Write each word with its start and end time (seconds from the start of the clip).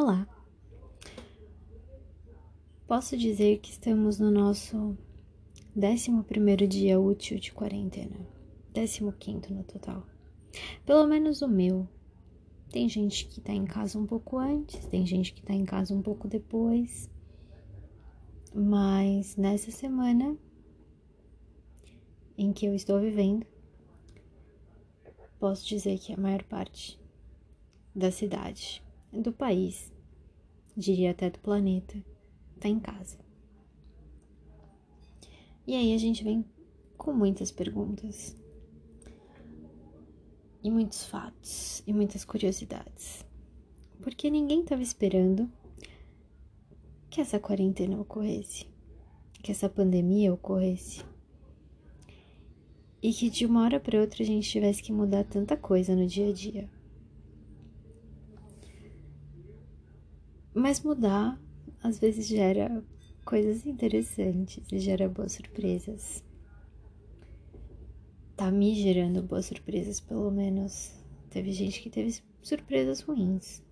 Olá! 0.00 0.28
Posso 2.86 3.16
dizer 3.16 3.58
que 3.58 3.72
estamos 3.72 4.20
no 4.20 4.30
nosso 4.30 4.96
11 5.76 6.66
dia 6.68 7.00
útil 7.00 7.36
de 7.40 7.52
quarentena, 7.52 8.16
15 8.72 9.02
no 9.52 9.64
total. 9.64 10.06
Pelo 10.86 11.04
menos 11.08 11.42
o 11.42 11.48
meu. 11.48 11.88
Tem 12.70 12.88
gente 12.88 13.26
que 13.26 13.40
tá 13.40 13.52
em 13.52 13.64
casa 13.64 13.98
um 13.98 14.06
pouco 14.06 14.38
antes, 14.38 14.86
tem 14.86 15.04
gente 15.04 15.34
que 15.34 15.42
tá 15.42 15.52
em 15.52 15.64
casa 15.64 15.92
um 15.92 16.00
pouco 16.00 16.28
depois. 16.28 17.10
Mas 18.54 19.34
nessa 19.36 19.72
semana 19.72 20.38
em 22.36 22.52
que 22.52 22.66
eu 22.66 22.72
estou 22.72 23.00
vivendo, 23.00 23.44
posso 25.40 25.66
dizer 25.66 25.98
que 25.98 26.12
a 26.12 26.16
maior 26.16 26.44
parte 26.44 27.00
da 27.92 28.12
cidade, 28.12 28.80
do 29.12 29.32
país, 29.32 29.92
diria 30.76 31.10
até 31.10 31.30
do 31.30 31.38
planeta, 31.38 31.96
tá 32.60 32.68
em 32.68 32.78
casa. 32.78 33.18
E 35.66 35.74
aí 35.74 35.94
a 35.94 35.98
gente 35.98 36.24
vem 36.24 36.44
com 36.96 37.12
muitas 37.12 37.50
perguntas, 37.50 38.36
e 40.62 40.70
muitos 40.70 41.04
fatos, 41.04 41.82
e 41.86 41.92
muitas 41.92 42.24
curiosidades. 42.24 43.24
Porque 44.02 44.30
ninguém 44.30 44.62
estava 44.62 44.82
esperando 44.82 45.50
que 47.10 47.20
essa 47.20 47.38
quarentena 47.38 48.00
ocorresse, 48.00 48.66
que 49.42 49.50
essa 49.50 49.68
pandemia 49.68 50.32
ocorresse. 50.32 51.04
E 53.00 53.12
que 53.12 53.30
de 53.30 53.46
uma 53.46 53.62
hora 53.62 53.78
para 53.78 54.00
outra 54.00 54.22
a 54.22 54.26
gente 54.26 54.48
tivesse 54.48 54.82
que 54.82 54.92
mudar 54.92 55.24
tanta 55.24 55.56
coisa 55.56 55.94
no 55.94 56.06
dia 56.06 56.28
a 56.28 56.32
dia. 56.32 56.68
Mas 60.58 60.80
mudar 60.80 61.40
às 61.80 62.00
vezes 62.00 62.26
gera 62.26 62.84
coisas 63.24 63.64
interessantes 63.64 64.66
e 64.72 64.80
gera 64.80 65.08
boas 65.08 65.30
surpresas. 65.30 66.24
Tá 68.36 68.50
me 68.50 68.74
gerando 68.74 69.22
boas 69.22 69.46
surpresas, 69.46 70.00
pelo 70.00 70.32
menos. 70.32 70.92
Teve 71.30 71.52
gente 71.52 71.80
que 71.80 71.88
teve 71.88 72.20
surpresas 72.42 73.00
ruins. 73.02 73.62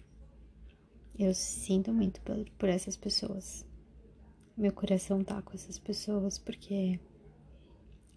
Eu 1.18 1.34
sinto 1.34 1.92
muito 1.92 2.20
por, 2.20 2.68
essas 2.68 2.96
pessoas. 2.96 3.66
Meu 4.56 4.72
coração 4.72 5.24
tá 5.24 5.42
com 5.42 5.54
essas 5.54 5.80
pessoas 5.80 6.38
porque 6.38 7.00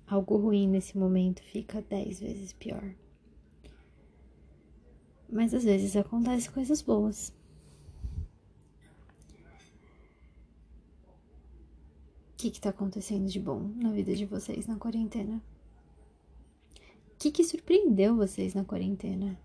algo 0.05 0.37
ruim 0.37 0.67
nesse 0.67 0.95
momento 0.95 1.41
fica 1.41 1.81
dez 1.81 2.19
vezes 2.19 2.53
pior. 2.53 2.93
Mas 5.27 5.55
às 5.55 5.63
vezes 5.63 5.95
acontecem 5.95 6.51
coisas 6.51 6.83
boas. 6.83 7.33
Que 12.39 12.47
está 12.47 12.69
acontecendo 12.69 13.27
de 13.27 13.37
bom 13.37 13.69
na 13.75 13.91
vida 13.91 14.15
de 14.15 14.25
vocês 14.25 14.65
na 14.65 14.77
quarentena? 14.77 15.43
O 16.73 17.17
que, 17.19 17.31
que 17.31 17.43
surpreendeu 17.43 18.15
vocês 18.15 18.53
na 18.53 18.63
quarentena? 18.63 19.37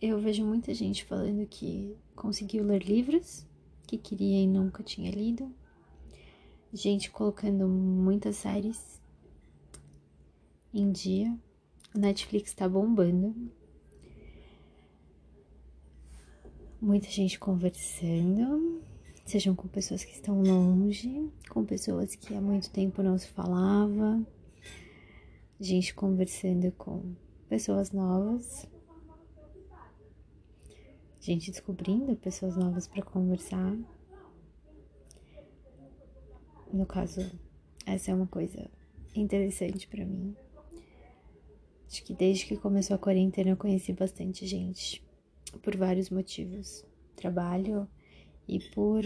Eu 0.00 0.18
vejo 0.18 0.42
muita 0.42 0.72
gente 0.72 1.04
falando 1.04 1.46
que 1.46 1.94
conseguiu 2.16 2.64
ler 2.64 2.82
livros 2.82 3.46
que 3.86 3.98
queria 3.98 4.40
e 4.40 4.46
nunca 4.46 4.82
tinha 4.82 5.10
lido. 5.10 5.54
Gente 6.72 7.10
colocando 7.10 7.68
muitas 7.68 8.36
séries 8.36 8.98
em 10.72 10.90
dia. 10.90 11.38
O 11.94 11.98
Netflix 11.98 12.54
tá 12.54 12.66
bombando. 12.66 13.34
Muita 16.80 17.10
gente 17.10 17.38
conversando 17.38 18.82
sejam 19.24 19.54
com 19.54 19.66
pessoas 19.66 20.04
que 20.04 20.12
estão 20.12 20.42
longe, 20.42 21.30
com 21.48 21.64
pessoas 21.64 22.14
que 22.14 22.34
há 22.34 22.40
muito 22.40 22.70
tempo 22.70 23.02
não 23.02 23.16
se 23.16 23.28
falava, 23.28 24.24
gente 25.58 25.94
conversando 25.94 26.70
com 26.72 27.14
pessoas 27.48 27.90
novas, 27.90 28.66
gente 31.20 31.50
descobrindo 31.50 32.14
pessoas 32.16 32.56
novas 32.56 32.86
para 32.86 33.02
conversar. 33.02 33.76
No 36.72 36.84
caso, 36.84 37.20
essa 37.86 38.10
é 38.10 38.14
uma 38.14 38.26
coisa 38.26 38.70
interessante 39.14 39.88
para 39.88 40.04
mim. 40.04 40.36
Acho 41.86 42.04
que 42.04 42.12
desde 42.12 42.46
que 42.46 42.56
começou 42.56 42.96
a 42.96 42.98
quarentena 42.98 43.50
eu 43.50 43.56
conheci 43.56 43.92
bastante 43.92 44.46
gente 44.46 45.02
por 45.62 45.76
vários 45.76 46.10
motivos. 46.10 46.84
Trabalho, 47.14 47.88
e 48.48 48.60
por 48.70 49.04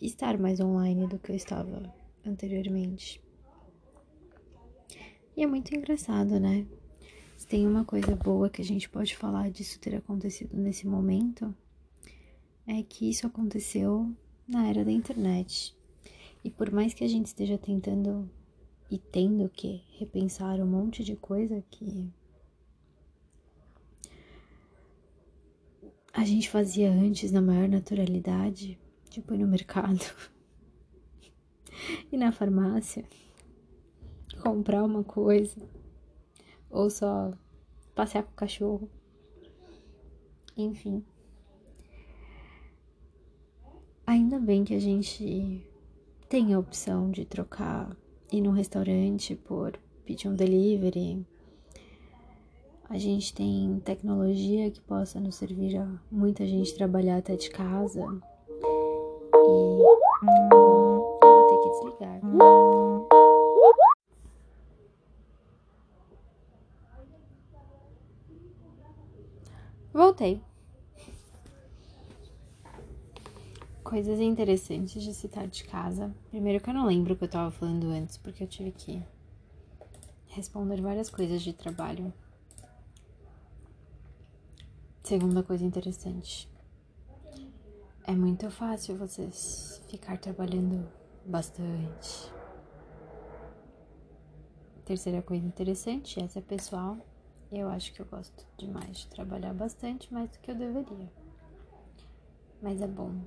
estar 0.00 0.38
mais 0.38 0.60
online 0.60 1.06
do 1.06 1.18
que 1.18 1.32
eu 1.32 1.36
estava 1.36 1.92
anteriormente. 2.24 3.20
E 5.36 5.42
é 5.42 5.46
muito 5.46 5.74
engraçado, 5.74 6.38
né? 6.38 6.66
Se 7.36 7.46
tem 7.46 7.66
uma 7.66 7.84
coisa 7.84 8.14
boa 8.14 8.50
que 8.50 8.60
a 8.60 8.64
gente 8.64 8.88
pode 8.88 9.16
falar 9.16 9.50
disso 9.50 9.80
ter 9.80 9.94
acontecido 9.94 10.56
nesse 10.56 10.86
momento, 10.86 11.54
é 12.66 12.82
que 12.82 13.08
isso 13.08 13.26
aconteceu 13.26 14.14
na 14.46 14.68
era 14.68 14.84
da 14.84 14.92
internet. 14.92 15.74
E 16.44 16.50
por 16.50 16.70
mais 16.70 16.92
que 16.92 17.04
a 17.04 17.08
gente 17.08 17.26
esteja 17.26 17.56
tentando 17.56 18.30
e 18.90 18.98
tendo 18.98 19.48
que 19.48 19.82
repensar 19.98 20.60
um 20.60 20.66
monte 20.66 21.04
de 21.04 21.14
coisa 21.16 21.62
que 21.70 22.10
a 26.12 26.24
gente 26.24 26.50
fazia 26.50 26.90
antes 26.90 27.30
na 27.30 27.40
maior 27.40 27.68
naturalidade, 27.68 28.78
tipo 29.08 29.34
no 29.34 29.46
mercado 29.46 30.04
e 32.10 32.16
na 32.16 32.32
farmácia 32.32 33.04
comprar 34.42 34.84
uma 34.84 35.04
coisa 35.04 35.60
ou 36.68 36.88
só 36.88 37.32
passear 37.94 38.24
com 38.24 38.32
o 38.32 38.36
cachorro. 38.36 38.90
Enfim. 40.56 41.04
Ainda 44.06 44.38
bem 44.38 44.64
que 44.64 44.74
a 44.74 44.80
gente 44.80 45.64
tem 46.28 46.54
a 46.54 46.58
opção 46.58 47.10
de 47.10 47.24
trocar 47.24 47.96
ir 48.32 48.40
num 48.40 48.50
restaurante 48.50 49.36
por 49.36 49.78
pedir 50.04 50.28
um 50.28 50.34
delivery 50.34 51.24
a 52.90 52.98
gente 52.98 53.32
tem 53.32 53.80
tecnologia 53.84 54.68
que 54.68 54.80
possa 54.80 55.20
nos 55.20 55.36
servir 55.36 55.76
a 55.76 55.88
muita 56.10 56.44
gente 56.44 56.74
trabalhar 56.74 57.18
até 57.18 57.36
de 57.36 57.48
casa. 57.48 58.00
E 58.00 59.82
eu 59.82 60.98
vou 61.22 61.46
ter 61.46 61.58
que 61.58 61.68
desligar. 61.70 62.20
Voltei. 69.94 70.42
Coisas 73.84 74.18
interessantes 74.18 75.00
de 75.00 75.14
citar 75.14 75.46
de 75.46 75.62
casa. 75.62 76.12
Primeiro 76.28 76.60
que 76.60 76.68
eu 76.68 76.74
não 76.74 76.86
lembro 76.86 77.14
o 77.14 77.16
que 77.16 77.22
eu 77.22 77.28
tava 77.28 77.52
falando 77.52 77.86
antes, 77.90 78.18
porque 78.18 78.42
eu 78.42 78.48
tive 78.48 78.72
que 78.72 79.00
responder 80.26 80.80
várias 80.80 81.08
coisas 81.08 81.40
de 81.40 81.52
trabalho. 81.52 82.12
Segunda 85.10 85.42
coisa 85.42 85.64
interessante. 85.64 86.48
É 88.04 88.12
muito 88.12 88.48
fácil 88.48 88.96
vocês 88.96 89.82
ficar 89.88 90.16
trabalhando 90.18 90.88
bastante. 91.26 92.32
Terceira 94.84 95.20
coisa 95.20 95.44
interessante, 95.44 96.22
essa 96.22 96.38
é 96.38 96.42
pessoal. 96.42 96.96
Eu 97.50 97.68
acho 97.68 97.92
que 97.92 98.00
eu 98.00 98.06
gosto 98.06 98.46
demais 98.56 98.98
de 98.98 99.08
trabalhar 99.08 99.52
bastante, 99.52 100.14
mais 100.14 100.30
do 100.30 100.38
que 100.38 100.52
eu 100.52 100.54
deveria. 100.54 101.10
Mas 102.62 102.80
é 102.80 102.86
bom. 102.86 103.20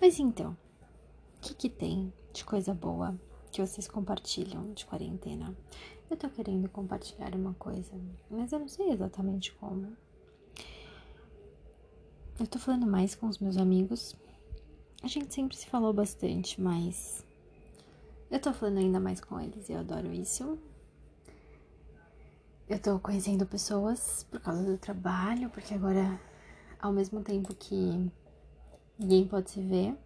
Mas 0.00 0.20
então, 0.20 0.56
o 1.38 1.40
que, 1.40 1.52
que 1.52 1.68
tem 1.68 2.12
de 2.32 2.44
coisa 2.44 2.72
boa 2.72 3.18
que 3.50 3.60
vocês 3.60 3.88
compartilham 3.88 4.72
de 4.72 4.86
quarentena? 4.86 5.52
Eu 6.08 6.16
tô 6.16 6.28
querendo 6.28 6.68
compartilhar 6.68 7.34
uma 7.34 7.54
coisa, 7.54 7.92
mas 8.30 8.52
eu 8.52 8.60
não 8.60 8.68
sei 8.68 8.90
exatamente 8.90 9.52
como. 9.54 9.96
Eu 12.38 12.46
tô 12.46 12.58
falando 12.58 12.86
mais 12.86 13.14
com 13.14 13.26
os 13.26 13.38
meus 13.38 13.56
amigos. 13.56 14.14
A 15.02 15.08
gente 15.08 15.34
sempre 15.34 15.56
se 15.56 15.66
falou 15.66 15.92
bastante, 15.92 16.60
mas 16.60 17.24
eu 18.30 18.38
tô 18.38 18.52
falando 18.52 18.78
ainda 18.78 19.00
mais 19.00 19.20
com 19.20 19.40
eles 19.40 19.68
e 19.68 19.72
eu 19.72 19.80
adoro 19.80 20.12
isso. 20.12 20.58
Eu 22.68 22.78
tô 22.78 22.98
conhecendo 22.98 23.46
pessoas 23.46 24.24
por 24.30 24.40
causa 24.40 24.62
do 24.62 24.76
trabalho, 24.78 25.50
porque 25.50 25.74
agora, 25.74 26.20
ao 26.80 26.92
mesmo 26.92 27.22
tempo 27.22 27.54
que 27.54 28.10
ninguém 28.98 29.26
pode 29.26 29.50
se 29.50 29.60
ver, 29.60 29.96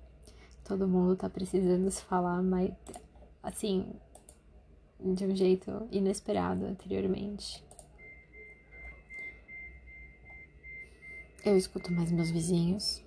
todo 0.65 0.89
mundo 0.89 1.17
tá 1.17 1.29
precisando 1.29 1.91
se 1.91 2.03
falar, 2.03 2.43
mas 2.43 2.73
assim, 3.43 3.93
de 5.03 5.25
um 5.25 5.35
jeito 5.35 5.89
inesperado 5.91 6.67
anteriormente. 6.67 7.65
Eu 11.43 11.57
escuto 11.57 11.91
mais 11.91 12.13
meus 12.13 12.31
vizinhos. 12.31 13.03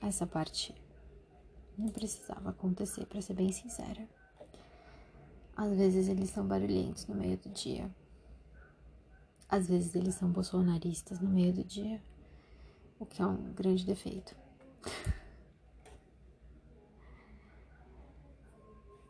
Essa 0.00 0.26
parte 0.26 0.74
não 1.76 1.88
precisava 1.88 2.50
acontecer, 2.50 3.04
para 3.06 3.20
ser 3.20 3.34
bem 3.34 3.52
sincera. 3.52 4.08
Às 5.56 5.76
vezes 5.76 6.08
eles 6.08 6.30
são 6.30 6.46
barulhentos 6.46 7.06
no 7.06 7.14
meio 7.14 7.36
do 7.36 7.50
dia. 7.50 7.90
Às 9.48 9.68
vezes 9.68 9.94
eles 9.94 10.14
são 10.14 10.30
bolsonaristas 10.30 11.20
no 11.20 11.28
meio 11.28 11.52
do 11.52 11.62
dia, 11.62 12.02
o 12.98 13.04
que 13.04 13.20
é 13.20 13.26
um 13.26 13.52
grande 13.52 13.84
defeito. 13.84 14.34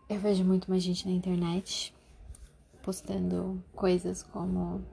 Eu 0.09 0.19
vejo 0.21 0.45
muito 0.45 0.69
mais 0.71 0.83
gente 0.83 1.07
na 1.09 1.15
internet 1.15 1.94
postando 2.85 3.65
coisas 3.75 4.23
como 4.23 4.85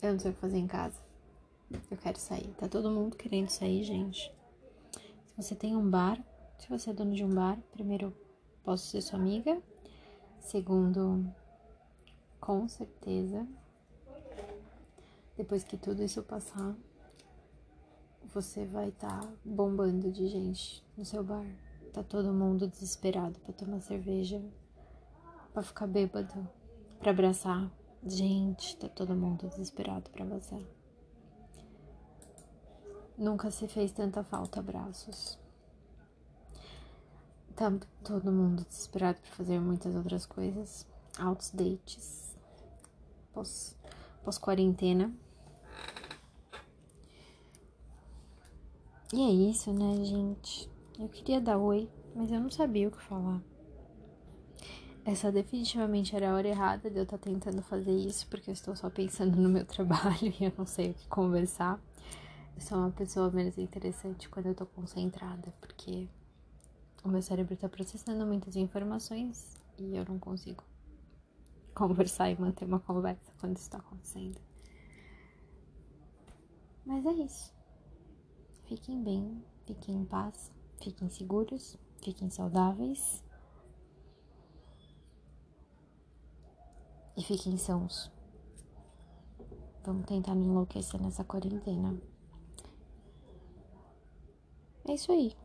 eu 0.00 0.12
não 0.12 0.18
sei 0.20 0.30
o 0.30 0.34
que 0.34 0.40
fazer 0.40 0.58
em 0.58 0.66
casa. 0.66 0.96
Eu 1.90 1.96
quero 1.98 2.18
sair. 2.18 2.54
Tá 2.56 2.68
todo 2.68 2.90
mundo 2.90 3.16
querendo 3.16 3.48
sair, 3.48 3.82
gente. 3.82 4.32
Se 5.26 5.36
você 5.36 5.54
tem 5.54 5.76
um 5.76 5.90
bar, 5.90 6.22
se 6.58 6.68
você 6.68 6.90
é 6.90 6.92
dono 6.92 7.12
de 7.12 7.24
um 7.24 7.34
bar, 7.34 7.58
primeiro 7.72 8.16
posso 8.64 8.86
ser 8.86 9.02
sua 9.02 9.18
amiga. 9.18 9.60
Segundo, 10.40 11.26
com 12.40 12.66
certeza, 12.68 13.46
depois 15.36 15.64
que 15.64 15.76
tudo 15.76 16.02
isso 16.02 16.22
passar, 16.22 16.74
você 18.32 18.64
vai 18.66 18.88
estar 18.88 19.20
tá 19.20 19.28
bombando 19.44 20.10
de 20.10 20.28
gente 20.28 20.82
no 20.96 21.04
seu 21.04 21.22
bar. 21.22 21.46
Tá 21.92 22.02
todo 22.02 22.32
mundo 22.32 22.68
desesperado 22.68 23.38
para 23.40 23.52
tomar 23.52 23.80
cerveja, 23.80 24.40
para 25.52 25.62
ficar 25.62 25.86
bêbado, 25.86 26.48
para 27.00 27.10
abraçar. 27.10 27.70
Gente, 28.06 28.76
tá 28.76 28.88
todo 28.88 29.16
mundo 29.16 29.48
desesperado 29.48 30.08
para 30.10 30.24
você. 30.24 30.64
Nunca 33.16 33.50
se 33.50 33.66
fez 33.66 33.90
tanta 33.90 34.22
falta 34.22 34.60
abraços. 34.60 35.38
Tá 37.56 37.72
todo 38.04 38.30
mundo 38.30 38.64
desesperado 38.64 39.18
para 39.20 39.32
fazer 39.32 39.58
muitas 39.58 39.94
outras 39.94 40.24
coisas. 40.24 40.86
Altos 41.18 41.50
dates. 41.50 42.36
Pós, 43.32 43.76
pós 44.22 44.38
quarentena. 44.38 45.12
E 49.12 49.22
é 49.22 49.50
isso, 49.50 49.72
né, 49.72 50.04
gente? 50.04 50.70
Eu 50.98 51.08
queria 51.08 51.40
dar 51.40 51.58
oi, 51.58 51.90
mas 52.14 52.30
eu 52.30 52.40
não 52.40 52.50
sabia 52.50 52.88
o 52.88 52.90
que 52.90 53.02
falar. 53.02 53.42
Essa 55.10 55.32
definitivamente 55.32 56.14
era 56.14 56.30
a 56.30 56.34
hora 56.34 56.46
errada 56.46 56.88
de 56.88 56.96
eu 56.96 57.02
estar 57.02 57.18
tá 57.18 57.24
tentando 57.24 57.60
fazer 57.62 57.90
isso, 57.90 58.28
porque 58.28 58.48
eu 58.48 58.52
estou 58.52 58.76
só 58.76 58.88
pensando 58.88 59.36
no 59.36 59.48
meu 59.48 59.64
trabalho 59.66 60.32
e 60.38 60.44
eu 60.44 60.52
não 60.56 60.64
sei 60.64 60.92
o 60.92 60.94
que 60.94 61.08
conversar. 61.08 61.80
Eu 62.54 62.60
sou 62.60 62.78
uma 62.78 62.92
pessoa 62.92 63.28
menos 63.28 63.58
interessante 63.58 64.28
quando 64.28 64.46
eu 64.46 64.54
tô 64.54 64.64
concentrada, 64.66 65.52
porque 65.60 66.06
o 67.02 67.08
meu 67.08 67.20
cérebro 67.20 67.56
tá 67.56 67.68
processando 67.68 68.24
muitas 68.24 68.54
informações 68.54 69.56
e 69.76 69.96
eu 69.96 70.04
não 70.04 70.16
consigo 70.16 70.62
conversar 71.74 72.30
e 72.30 72.40
manter 72.40 72.66
uma 72.66 72.78
conversa 72.78 73.32
quando 73.40 73.56
isso 73.56 73.68
tá 73.68 73.78
acontecendo. 73.78 74.40
Mas 76.86 77.04
é 77.04 77.12
isso. 77.14 77.52
Fiquem 78.68 79.02
bem, 79.02 79.42
fiquem 79.66 79.96
em 79.96 80.04
paz, 80.04 80.52
fiquem 80.80 81.10
seguros, 81.10 81.76
fiquem 82.00 82.30
saudáveis. 82.30 83.24
E 87.20 87.22
fiquem 87.22 87.58
sãos. 87.58 88.10
Vamos 89.84 90.06
tentar 90.06 90.34
não 90.34 90.42
enlouquecer 90.42 90.98
nessa 90.98 91.22
quarentena. 91.22 91.94
É 94.88 94.94
isso 94.94 95.12
aí. 95.12 95.36